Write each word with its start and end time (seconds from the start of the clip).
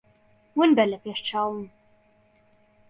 ون 0.57 0.69
بە 0.77 0.83
لە 0.91 0.97
پێش 1.03 1.19
چاوم. 1.27 1.59